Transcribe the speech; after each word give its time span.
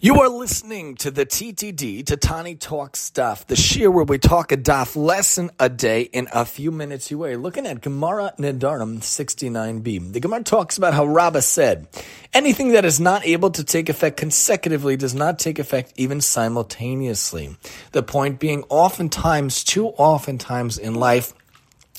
You 0.00 0.20
are 0.20 0.28
listening 0.28 0.94
to 0.98 1.10
the 1.10 1.26
TTD, 1.26 2.04
Tatani 2.04 2.56
Talk 2.56 2.94
Stuff, 2.94 3.48
the 3.48 3.56
shear 3.56 3.90
where 3.90 4.04
we 4.04 4.16
talk 4.16 4.52
a 4.52 4.56
daf 4.56 4.94
lesson 4.94 5.50
a 5.58 5.68
day 5.68 6.02
in 6.02 6.28
a 6.32 6.44
few 6.44 6.70
minutes 6.70 7.10
away. 7.10 7.34
Looking 7.34 7.66
at 7.66 7.80
Gemara 7.80 8.32
Nedarim 8.38 8.98
69b. 9.00 10.12
The 10.12 10.20
Gemara 10.20 10.44
talks 10.44 10.78
about 10.78 10.94
how 10.94 11.04
Rabbah 11.04 11.40
said, 11.40 11.88
anything 12.32 12.74
that 12.74 12.84
is 12.84 13.00
not 13.00 13.26
able 13.26 13.50
to 13.50 13.64
take 13.64 13.88
effect 13.88 14.18
consecutively 14.18 14.96
does 14.96 15.16
not 15.16 15.40
take 15.40 15.58
effect 15.58 15.94
even 15.96 16.20
simultaneously. 16.20 17.56
The 17.90 18.04
point 18.04 18.38
being, 18.38 18.62
oftentimes, 18.68 19.64
too 19.64 19.88
oftentimes 19.88 20.78
in 20.78 20.94
life, 20.94 21.34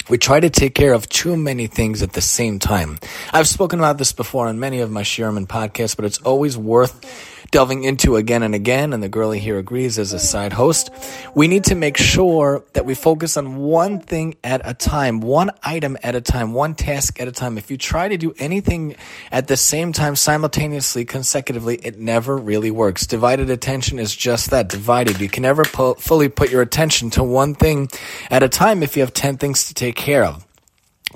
we 0.09 0.17
try 0.17 0.39
to 0.39 0.49
take 0.49 0.73
care 0.73 0.93
of 0.93 1.09
too 1.09 1.35
many 1.35 1.67
things 1.67 2.01
at 2.01 2.13
the 2.13 2.21
same 2.21 2.59
time. 2.59 2.97
I've 3.33 3.47
spoken 3.47 3.79
about 3.79 3.97
this 3.97 4.13
before 4.13 4.47
on 4.47 4.57
many 4.57 4.79
of 4.79 4.89
my 4.89 5.03
Sherman 5.03 5.47
podcasts, 5.47 5.97
but 5.97 6.05
it's 6.05 6.19
always 6.19 6.57
worth 6.57 7.28
delving 7.51 7.83
into 7.83 8.15
again 8.15 8.43
and 8.43 8.55
again, 8.55 8.93
and 8.93 9.01
the 9.01 9.09
girlie 9.09 9.39
here 9.39 9.57
agrees 9.57 9.97
as 9.97 10.13
a 10.13 10.19
side 10.19 10.53
host, 10.53 10.89
we 11.35 11.47
need 11.47 11.63
to 11.65 11.75
make 11.75 11.97
sure 11.97 12.63
that 12.73 12.85
we 12.85 12.95
focus 12.95 13.37
on 13.37 13.57
one 13.57 13.99
thing 13.99 14.35
at 14.43 14.61
a 14.63 14.73
time, 14.73 15.19
one 15.21 15.51
item 15.63 15.97
at 16.03 16.15
a 16.15 16.21
time, 16.21 16.53
one 16.53 16.75
task 16.75 17.19
at 17.19 17.27
a 17.27 17.31
time. 17.31 17.57
If 17.57 17.71
you 17.71 17.77
try 17.77 18.07
to 18.07 18.17
do 18.17 18.33
anything 18.39 18.95
at 19.31 19.47
the 19.47 19.57
same 19.57 19.93
time, 19.93 20.15
simultaneously, 20.15 21.05
consecutively, 21.05 21.75
it 21.77 21.97
never 21.97 22.37
really 22.37 22.71
works. 22.71 23.07
Divided 23.07 23.49
attention 23.49 23.99
is 23.99 24.15
just 24.15 24.49
that, 24.51 24.69
divided. 24.69 25.19
You 25.19 25.29
can 25.29 25.43
never 25.43 25.63
pu- 25.63 25.95
fully 25.95 26.29
put 26.29 26.51
your 26.51 26.61
attention 26.61 27.09
to 27.11 27.23
one 27.23 27.55
thing 27.55 27.89
at 28.29 28.43
a 28.43 28.49
time 28.49 28.83
if 28.83 28.95
you 28.95 29.01
have 29.01 29.13
10 29.13 29.37
things 29.37 29.67
to 29.67 29.73
take 29.73 29.95
care 29.95 30.23
of. 30.23 30.45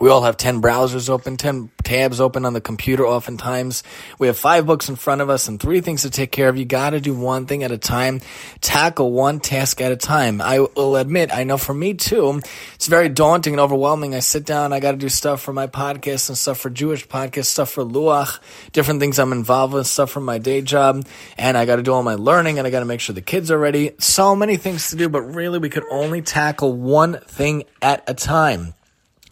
We 0.03 0.09
all 0.09 0.23
have 0.23 0.35
10 0.35 0.61
browsers 0.61 1.09
open, 1.09 1.37
10 1.37 1.71
tabs 1.81 2.19
open 2.19 2.43
on 2.43 2.51
the 2.51 2.59
computer 2.59 3.07
oftentimes. 3.07 3.83
We 4.19 4.27
have 4.27 4.37
five 4.37 4.65
books 4.65 4.89
in 4.89 4.97
front 4.97 5.21
of 5.21 5.29
us 5.29 5.47
and 5.47 5.57
three 5.57 5.79
things 5.79 6.01
to 6.01 6.09
take 6.09 6.29
care 6.29 6.49
of. 6.49 6.57
You 6.57 6.65
gotta 6.65 6.99
do 6.99 7.13
one 7.13 7.45
thing 7.45 7.63
at 7.63 7.71
a 7.71 7.77
time. 7.77 8.19
Tackle 8.59 9.13
one 9.13 9.39
task 9.39 9.79
at 9.79 9.93
a 9.93 9.95
time. 9.95 10.41
I 10.41 10.59
will 10.59 10.97
admit, 10.97 11.33
I 11.33 11.45
know 11.45 11.55
for 11.55 11.73
me 11.73 11.93
too, 11.93 12.41
it's 12.75 12.87
very 12.87 13.07
daunting 13.07 13.53
and 13.53 13.61
overwhelming. 13.61 14.13
I 14.13 14.19
sit 14.19 14.45
down, 14.45 14.73
I 14.73 14.81
gotta 14.81 14.97
do 14.97 15.07
stuff 15.07 15.41
for 15.41 15.53
my 15.53 15.67
podcast 15.67 16.27
and 16.27 16.37
stuff 16.37 16.59
for 16.59 16.69
Jewish 16.69 17.07
podcasts, 17.07 17.45
stuff 17.45 17.71
for 17.71 17.85
Luach, 17.85 18.41
different 18.73 18.99
things 18.99 19.19
I'm 19.19 19.31
involved 19.31 19.73
with, 19.73 19.87
stuff 19.87 20.11
for 20.11 20.19
my 20.19 20.37
day 20.37 20.61
job, 20.61 21.07
and 21.37 21.57
I 21.57 21.65
gotta 21.65 21.81
do 21.81 21.93
all 21.93 22.03
my 22.03 22.15
learning 22.15 22.57
and 22.57 22.67
I 22.67 22.71
gotta 22.71 22.85
make 22.85 22.99
sure 22.99 23.15
the 23.15 23.21
kids 23.21 23.49
are 23.51 23.57
ready. 23.57 23.91
So 23.99 24.35
many 24.35 24.57
things 24.57 24.89
to 24.89 24.97
do, 24.97 25.07
but 25.07 25.21
really 25.21 25.59
we 25.59 25.69
could 25.69 25.85
only 25.89 26.21
tackle 26.21 26.73
one 26.73 27.21
thing 27.21 27.63
at 27.81 28.03
a 28.09 28.13
time 28.13 28.73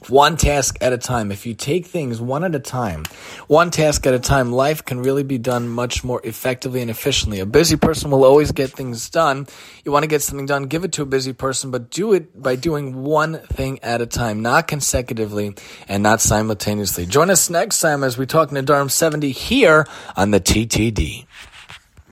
one 0.09 0.37
task 0.37 0.77
at 0.81 0.93
a 0.93 0.97
time. 0.97 1.31
If 1.31 1.45
you 1.45 1.53
take 1.53 1.85
things 1.85 2.19
one 2.19 2.43
at 2.43 2.55
a 2.55 2.59
time, 2.59 3.03
one 3.47 3.71
task 3.71 4.05
at 4.07 4.13
a 4.13 4.19
time, 4.19 4.51
life 4.51 4.83
can 4.83 5.01
really 5.01 5.23
be 5.23 5.37
done 5.37 5.69
much 5.69 6.03
more 6.03 6.21
effectively 6.23 6.81
and 6.81 6.89
efficiently. 6.89 7.39
A 7.39 7.45
busy 7.45 7.75
person 7.75 8.11
will 8.11 8.23
always 8.23 8.51
get 8.51 8.71
things 8.71 9.09
done. 9.09 9.47
You 9.85 9.91
want 9.91 10.03
to 10.03 10.07
get 10.07 10.21
something 10.21 10.45
done, 10.45 10.63
give 10.63 10.83
it 10.83 10.93
to 10.93 11.03
a 11.03 11.05
busy 11.05 11.33
person, 11.33 11.71
but 11.71 11.89
do 11.89 12.13
it 12.13 12.41
by 12.41 12.55
doing 12.55 13.03
one 13.03 13.39
thing 13.39 13.79
at 13.83 14.01
a 14.01 14.07
time, 14.07 14.41
not 14.41 14.67
consecutively 14.67 15.55
and 15.87 16.03
not 16.03 16.21
simultaneously. 16.21 17.05
Join 17.05 17.29
us 17.29 17.49
next 17.49 17.79
time 17.79 18.03
as 18.03 18.17
we 18.17 18.25
talk 18.25 18.49
Nedarim 18.49 18.89
70 18.89 19.31
here 19.31 19.85
on 20.15 20.31
the 20.31 20.39
TTD. 20.39 21.25